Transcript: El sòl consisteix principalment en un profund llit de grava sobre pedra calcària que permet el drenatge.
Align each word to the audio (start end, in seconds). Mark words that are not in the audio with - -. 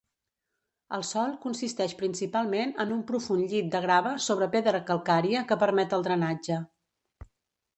El 0.97 1.03
sòl 1.09 1.33
consisteix 1.43 1.91
principalment 1.99 2.73
en 2.85 2.93
un 2.95 3.03
profund 3.11 3.45
llit 3.53 3.69
de 3.75 3.83
grava 3.85 4.15
sobre 4.29 4.49
pedra 4.57 4.83
calcària 4.89 5.45
que 5.53 5.59
permet 5.65 5.95
el 5.99 6.07
drenatge. 6.09 6.59